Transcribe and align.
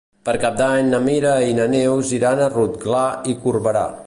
Per 0.27 0.33
Cap 0.43 0.55
d'Any 0.61 0.89
na 0.93 1.01
Mira 1.07 1.35
i 1.51 1.55
na 1.59 1.69
Neus 1.75 2.17
iran 2.21 2.45
a 2.47 2.51
Rotglà 2.57 3.07
i 3.35 3.41
Corberà. 3.47 3.89